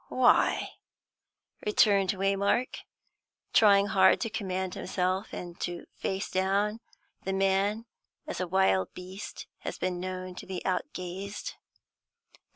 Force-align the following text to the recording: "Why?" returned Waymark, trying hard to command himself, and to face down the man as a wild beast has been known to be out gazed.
"Why?" 0.09 0.77
returned 1.63 2.09
Waymark, 2.09 2.77
trying 3.53 3.85
hard 3.85 4.19
to 4.21 4.31
command 4.31 4.73
himself, 4.73 5.31
and 5.31 5.59
to 5.59 5.85
face 5.93 6.31
down 6.31 6.79
the 7.23 7.33
man 7.33 7.85
as 8.25 8.39
a 8.39 8.47
wild 8.47 8.91
beast 8.95 9.45
has 9.59 9.77
been 9.77 9.99
known 9.99 10.33
to 10.37 10.47
be 10.47 10.65
out 10.65 10.91
gazed. 10.93 11.53